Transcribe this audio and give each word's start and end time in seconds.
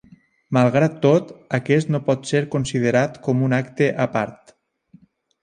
Malgrat 0.57 0.95
tot, 1.03 1.29
aquest 1.57 1.91
no 1.97 2.01
pot 2.07 2.25
ser 2.31 2.41
considerat 2.57 3.21
com 3.29 3.45
un 3.49 3.55
acte 3.61 3.93
a 4.09 4.11
part. 4.19 4.57